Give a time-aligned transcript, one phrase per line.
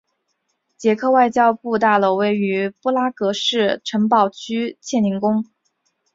[0.77, 5.45] 捷克外交部大楼位于布拉格市城堡区切宁宫。